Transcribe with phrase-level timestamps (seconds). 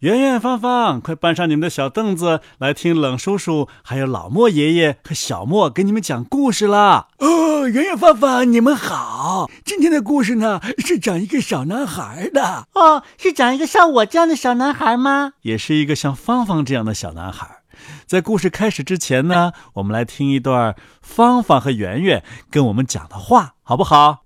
[0.00, 7.08] 圆圆、芳芳，快搬上你们的小凳子，来听冷叔叔还有老莫爷爷和小莫给你们讲故事啦！
[7.16, 9.50] 哦，圆圆、芳芳，你们好。
[9.64, 12.66] 今天的故事呢，是讲一个小男孩的。
[12.74, 15.32] 哦，是讲一个像我这样的小男孩吗？
[15.40, 17.62] 也是一个像芳芳这样的小男孩。
[18.06, 24.24] 在故事开始之前呢，我们来听一段芳芳和圆圆跟我们讲的话，好不好？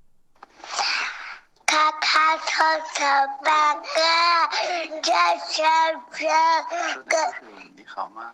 [3.00, 3.88] 咔咔臭臭八哥，
[5.00, 5.10] 这
[5.48, 5.62] 是
[6.12, 6.26] 这
[7.08, 7.16] 个。
[7.74, 8.30] 你好吗？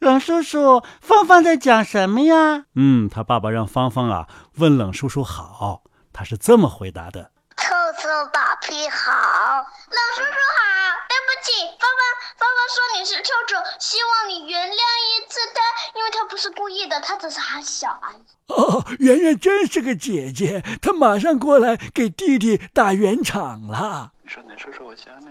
[0.00, 2.64] 冷叔叔，芳芳在讲什么呀？
[2.74, 4.26] 嗯，他爸爸让芳芳啊
[4.56, 7.68] 问冷叔叔好，他是这么回答的：臭
[8.02, 10.66] 臭宝皮好，冷叔叔好。
[11.08, 12.02] 对不起，芳芳，
[12.36, 15.60] 芳芳说你是臭臭，希望你原谅一次他，
[15.98, 18.24] 因为他不是故意的，他只是还小而已。
[18.46, 24.12] 哦，圆圆真是个姐姐，她马上过来给弟弟打圆场了。
[24.22, 25.26] 你说，你说说我想你。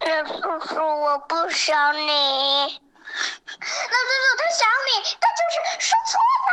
[0.00, 2.06] 那叔叔，我不想你。
[2.06, 6.50] 那叔叔，他想你，他就是说错了。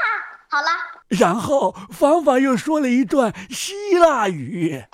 [0.49, 0.69] 好了。
[1.09, 4.85] 然后芳芳又说了一段希腊语。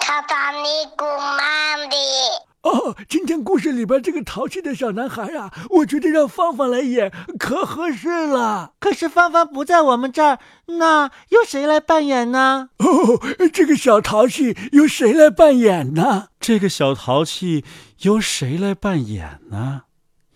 [2.63, 8.73] 哦，今天故事里边这个淘气的小男孩啊，我觉得让芳芳来演可合适了。
[8.79, 12.69] 可是芳芳不在我们这儿，那由谁来扮演呢？
[12.80, 13.19] 哦，
[13.53, 16.27] 这个小淘气由谁来扮演呢？
[16.39, 17.63] 这个小淘气
[17.99, 19.83] 由谁来扮演呢？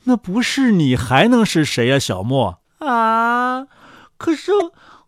[0.06, 2.60] 那不是你还能是谁呀，小莫？
[2.80, 3.68] 啊，
[4.18, 4.52] 可是。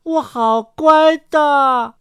[0.06, 1.40] 我好乖的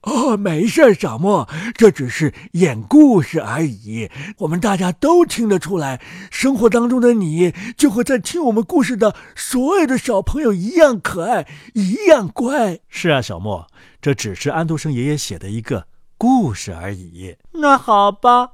[0.03, 4.11] 哦，没事，小莫，这只是演故事而已。
[4.41, 12.79] 我们大家都听得出来，生活当中的你就会在听我们故事的所有的小朋友一样可爱，一样乖。
[12.89, 13.67] 是啊，小莫，
[14.03, 15.87] 这只是安徒生爷爷写的一个
[16.19, 17.39] 故事而已。
[17.53, 18.51] 那好吧，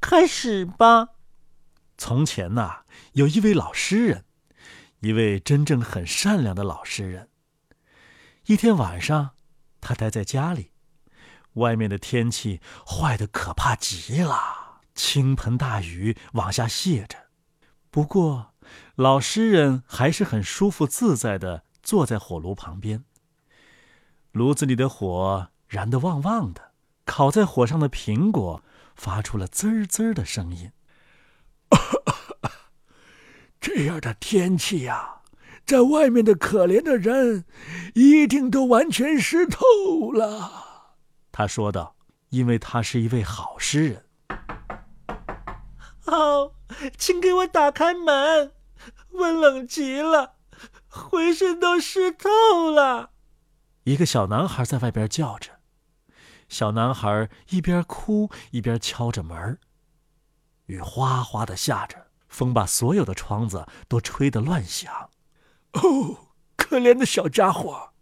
[0.00, 1.08] 开始吧。
[1.98, 2.78] 从前呐，
[3.12, 4.24] 有一位老诗人，
[5.00, 7.28] 一位真正很善良的老诗人。
[8.46, 9.30] 一天晚上，
[9.80, 10.72] 他待在家里，
[11.54, 17.28] 外面的天气坏的可怕极了，倾盆大雨往下泻着。
[17.90, 18.52] 不过，
[18.96, 23.04] 老诗人还是很舒服自在的坐在火炉旁边。
[24.32, 26.72] 炉子里的火燃得旺旺的，
[27.06, 28.62] 烤在火上的苹果
[28.94, 30.70] 发出了滋滋的声音。
[33.58, 35.22] 这样的天气呀！
[35.66, 37.44] 在外面的可怜的人，
[37.94, 40.52] 一定都完全湿透了。
[41.32, 41.96] 他说道
[42.30, 44.04] ：“因为他是一位好诗人。”
[46.04, 46.52] 好，
[46.98, 48.52] 请给我打开门，
[49.12, 50.34] 我冷极了，
[50.86, 53.12] 浑身都湿透了。
[53.84, 55.50] 一个小男孩在外边叫着。
[56.48, 59.58] 小男孩一边哭一边敲着门。
[60.66, 65.10] 雨哗哗的下着，风把所有的窗子都吹得乱响。
[65.74, 67.92] 哦，可怜的小家伙，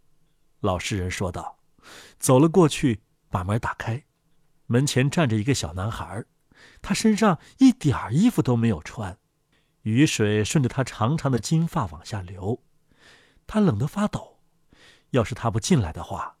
[0.59, 1.59] 老实人说道，
[2.19, 4.05] 走了过去，把门打开。
[4.67, 6.23] 门前站着一个小男孩，
[6.81, 9.17] 他身上一点衣服都没有穿，
[9.81, 12.63] 雨水顺着他长长的金发往下流，
[13.45, 14.39] 他冷得发抖。
[15.11, 16.37] 要是他不进来的话，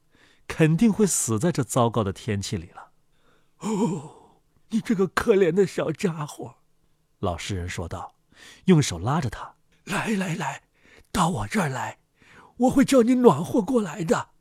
[0.47, 2.91] 肯定会死在这糟糕的天气里了。
[3.59, 6.55] 哦，你这个可怜的小家伙，
[7.19, 8.15] 老实人说道，
[8.65, 10.63] 用手拉着他，来来来。
[11.13, 11.99] 到我这儿来，
[12.57, 14.31] 我会叫你暖和过来的。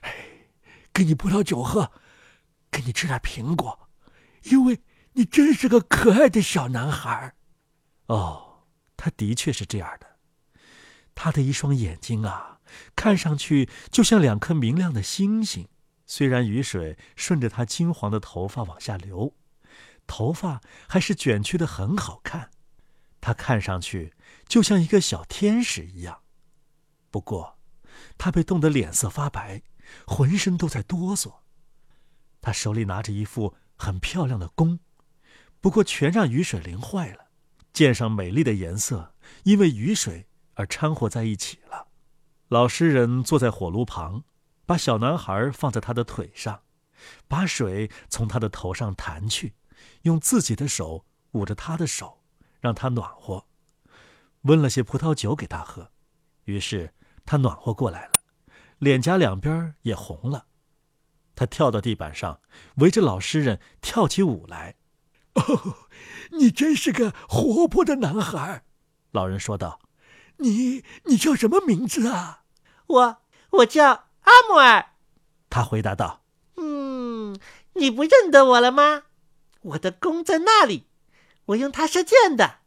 [0.00, 0.14] 哎，
[0.92, 1.92] 给你葡萄酒喝，
[2.70, 3.90] 给你吃点苹果，
[4.44, 4.80] 因为
[5.12, 7.34] 你真是个可爱的小男孩。
[8.06, 8.64] 哦，
[8.96, 10.16] 他的确是这样的。
[11.14, 12.60] 他的一双眼睛啊，
[12.96, 15.68] 看上去就像两颗明亮的星星。
[16.06, 19.34] 虽然雨水顺着他金黄的头发往下流，
[20.06, 22.50] 头发还是卷曲的很好看。
[23.20, 24.14] 他看上去。
[24.48, 26.22] 就像一个小天使一样，
[27.10, 27.58] 不过，
[28.16, 29.62] 他被冻得脸色发白，
[30.06, 31.40] 浑身都在哆嗦。
[32.40, 34.80] 他手里拿着一副很漂亮的弓，
[35.60, 37.28] 不过全让雨水淋坏了，
[37.72, 41.88] 箭上美丽的颜色因为雨水而掺和在一起了。
[42.48, 44.24] 老诗人坐在火炉旁，
[44.64, 46.62] 把小男孩放在他的腿上，
[47.26, 49.54] 把水从他的头上弹去，
[50.02, 52.22] 用自己的手捂着他的手，
[52.60, 53.47] 让他暖和。
[54.42, 55.90] 温了些葡萄酒给他喝，
[56.44, 56.94] 于是
[57.24, 58.20] 他暖和过来了，
[58.78, 60.46] 脸颊两边也红了。
[61.34, 62.40] 他跳到地板上，
[62.76, 64.76] 围着老诗人跳起舞来。
[65.34, 65.88] 哦，
[66.32, 68.64] 你真是个活泼的男孩，
[69.12, 69.80] 老人说道。
[70.38, 72.44] 你你叫什么名字啊？
[72.86, 74.90] 我我叫阿姆尔。
[75.50, 76.22] 他回答道。
[76.56, 77.38] 嗯，
[77.74, 79.04] 你不认得我了吗？
[79.62, 80.86] 我的弓在那里，
[81.46, 82.60] 我用它射箭的，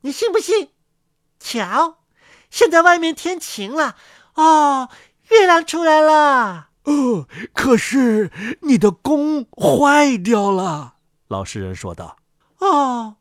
[0.00, 0.70] 你信不信？
[1.40, 1.98] 瞧，
[2.50, 3.96] 现在外面天晴了，
[4.34, 4.88] 哦，
[5.30, 6.68] 月亮出来了。
[6.84, 8.30] 哦，可是
[8.62, 10.96] 你的弓坏掉了。
[11.28, 12.16] 老实人说道。
[12.58, 13.16] 哦，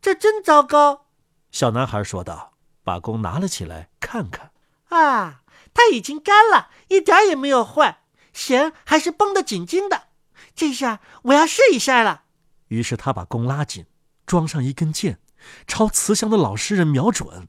[0.00, 1.06] 这真糟糕。
[1.50, 2.52] 小男孩说道，
[2.84, 4.50] 把弓拿了起来看看。
[4.88, 5.42] 啊，
[5.72, 8.02] 它已经干了，一点也没有坏，
[8.32, 10.08] 弦还是绷得紧紧的。
[10.54, 12.24] 这下我要试一下了。
[12.68, 13.86] 于是他把弓拉紧，
[14.26, 15.18] 装上一根箭，
[15.66, 17.48] 朝慈祥的老实人瞄准，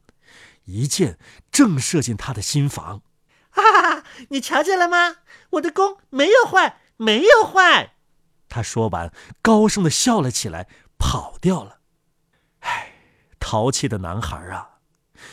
[0.64, 1.18] 一箭
[1.50, 3.02] 正射进他的心房。
[3.50, 5.16] 哈哈，你瞧见了吗？
[5.50, 7.94] 我的弓没有坏，没有坏。
[8.48, 9.12] 他说完，
[9.42, 10.68] 高声的笑了起来，
[10.98, 11.78] 跑掉了。
[12.60, 12.94] 唉，
[13.38, 14.78] 淘气的男孩啊，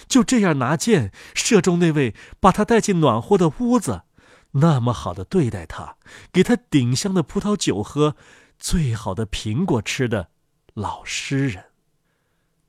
[0.07, 4.04] 就这样拿箭射中那位把他带进暖和的屋子。
[4.51, 5.95] 那么好的对待他，
[6.31, 8.16] 给他顶香的葡萄酒喝，
[8.60, 10.30] 最好的苹果吃的
[10.74, 11.70] 老诗人，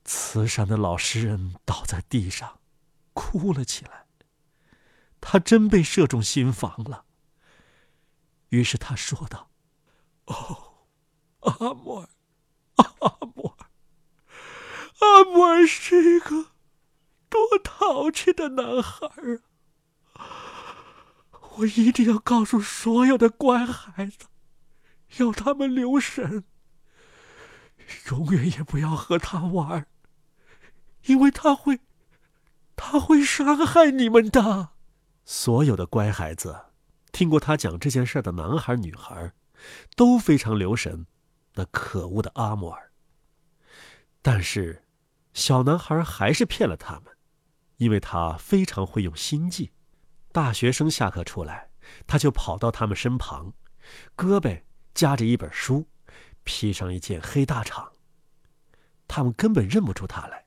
[0.04, 2.60] 慈善的老诗人倒在地上，
[3.12, 4.06] 哭了起来。
[5.20, 7.04] 他真被射中心房了。
[8.48, 9.50] 于是他说道
[10.26, 10.86] ：“哦，
[11.40, 12.08] 阿莫尔，
[12.76, 13.70] 阿莫尔，
[14.98, 16.50] 阿莫尔是一个
[17.28, 19.06] 多淘气的男孩
[20.14, 20.26] 啊！”
[21.58, 24.26] 我一定要告诉所有的乖孩子，
[25.18, 26.44] 要他们留神，
[28.10, 29.86] 永远也不要和他玩，
[31.06, 31.80] 因为他会，
[32.76, 34.70] 他会伤害你们的。
[35.24, 36.66] 所有的乖孩子，
[37.12, 39.32] 听过他讲这件事的男孩女孩，
[39.96, 41.06] 都非常留神
[41.54, 42.90] 那可恶的阿莫尔。
[44.20, 44.84] 但是，
[45.32, 47.16] 小男孩还是骗了他们，
[47.76, 49.72] 因为他非常会用心计。
[50.32, 51.70] 大学生下课出来，
[52.06, 53.52] 他就跑到他们身旁，
[54.16, 54.62] 胳膊
[54.94, 55.86] 夹着一本书，
[56.42, 57.90] 披上一件黑大氅。
[59.06, 60.46] 他们根本认不出他来，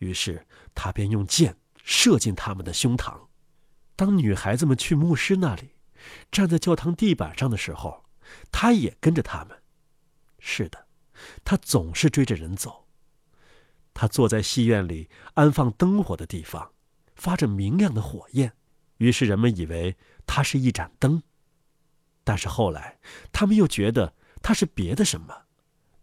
[0.00, 3.28] 于是他便用箭射进他们的胸膛。
[3.96, 5.76] 当女孩子们去牧师那里，
[6.30, 8.04] 站在教堂地板上的时候，
[8.50, 9.62] 他也跟着他们。
[10.38, 10.86] 是的，
[11.44, 12.88] 他总是追着人走。
[13.92, 16.72] 他坐在戏院里安放灯火的地方，
[17.14, 18.54] 发着明亮的火焰。
[18.96, 19.96] 于是人们以为
[20.26, 21.22] 他是一盏灯，
[22.24, 22.98] 但是后来
[23.32, 25.42] 他们又觉得他是别的什么。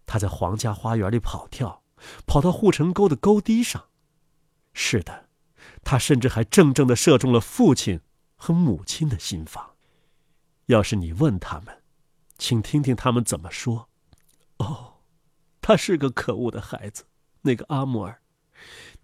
[0.05, 1.83] 他在皇家花园里跑跳，
[2.25, 3.85] 跑到护城沟的沟堤上。
[4.73, 5.29] 是的，
[5.83, 8.01] 他甚至还正正的射中了父亲
[8.35, 9.75] 和母亲的心房。
[10.67, 11.83] 要是你问他们，
[12.37, 13.89] 请听听他们怎么说。
[14.57, 15.01] 哦，
[15.61, 17.05] 他是个可恶的孩子，
[17.41, 18.21] 那个阿莫尔，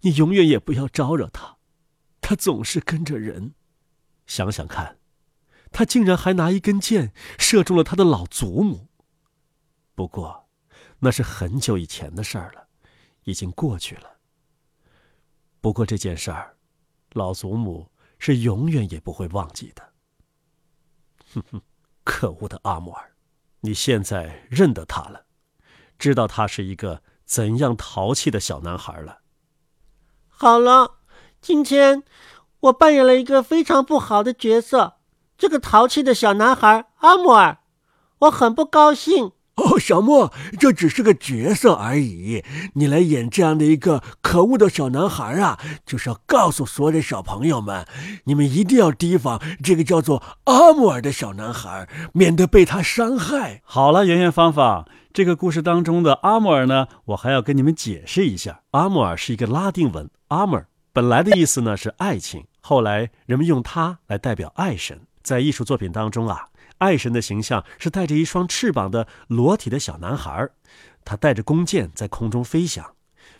[0.00, 1.56] 你永远也不要招惹他，
[2.20, 3.54] 他总是跟着人。
[4.26, 4.98] 想想看，
[5.70, 8.88] 他竟然还拿一根箭射中了他的老祖母。
[9.94, 10.48] 不过，
[11.00, 12.63] 那是很久以前的事儿了，
[13.24, 14.18] 已经过去了。
[15.60, 16.56] 不过这件事儿，
[17.12, 19.92] 老祖母是永远也不会忘记的。
[21.34, 21.60] 哼哼，
[22.04, 23.14] 可恶的阿莫尔，
[23.60, 25.26] 你现在认得他了，
[25.98, 29.20] 知道他是一个怎样淘气的小男孩了。
[30.28, 30.98] 好了，
[31.40, 32.04] 今天。
[32.64, 34.96] 我扮演了一个非常不好的角色，
[35.36, 37.58] 这个淘气的小男孩阿莫尔，
[38.20, 39.32] 我很不高兴。
[39.56, 42.42] 哦，小莫，这只是个角色而已。
[42.74, 47.86] 你来演这样的一个可恶的小男孩啊，就是要告诉所有的小朋友们，
[48.24, 53.62] 你们一定要提防这个叫做阿莫尔的小男孩，免得被他伤害。
[53.64, 62.44] 好了，圆圆芳芳，这个故事当中的阿莫尔呢，我还要跟你们解释一下，阿莫尔是一个拉丁文，阿莫尔本来的意思呢是爱情。
[62.60, 65.02] 后来，人们用它来代表爱神。
[65.22, 70.48] 在艺术作品当中啊，爱神的形象是带着一双翅膀的裸体的小男孩，
[71.04, 72.92] 他带着弓箭在空中飞翔。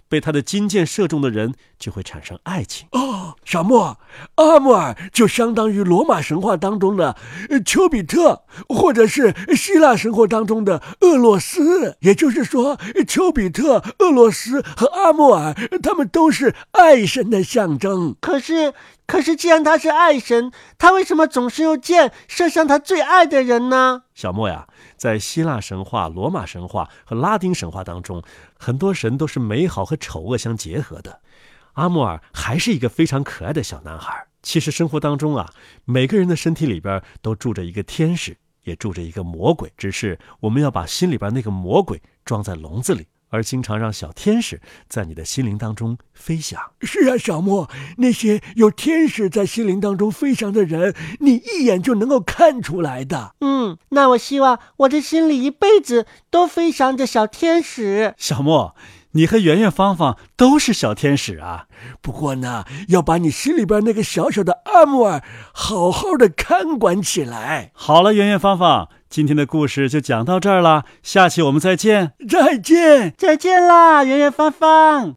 [0.07, 3.35] 被他的金箭射中的人就会产生爱情哦。
[3.45, 3.99] 小莫，
[4.37, 7.17] 阿莫尔就相当于罗马神话当中的
[7.65, 11.97] 丘比特，或者是希腊神话当中的俄洛斯。
[12.01, 18.15] 也就是说，丘比特、俄罗斯和阿莫尔，他们都是爱神的象征。
[18.21, 18.75] 可是，
[19.07, 24.05] 可是，既然他是爱神，他为什么总是用箭射向他最爱的人呢？
[24.15, 24.67] 小莫呀。
[24.97, 28.23] 在希腊神话、罗马神话和拉丁神话当中，
[28.59, 31.21] 很多神都是美好和丑恶相结合的。
[31.75, 34.27] 阿莫尔还是一个非常可爱的小男孩。
[34.43, 35.53] 其实生活当中啊，
[35.85, 43.07] 每个人的身体里边都住着一个天使，也住着一个魔鬼，只是我们要把心里边那个魔鬼装在笼子里。
[43.35, 46.61] 而经常让小天使在你的心灵当中飞翔。
[46.81, 53.35] 是啊，小莫，那些有天使在心灵当中飞翔的人，你一眼就能够看出来的。
[53.41, 58.15] 嗯，那我希望我的心里一辈子都飞翔着小天使。
[58.17, 58.77] 小莫，
[59.13, 61.67] 你和圆圆、芳芳都是小天使啊！
[62.01, 65.23] 不过呢，要把你心里边那个小小的阿木尔
[65.53, 67.73] 好好的看管起来。
[67.75, 72.11] 好了，圆圆、芳芳，今天的故事就讲到这儿了，下期我们再见。
[72.29, 73.15] 再见。
[73.17, 75.13] 再见啦，圆圆、芳芳。